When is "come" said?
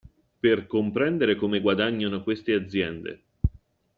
1.35-1.61